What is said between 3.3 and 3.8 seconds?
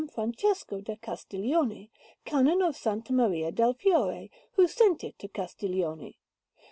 del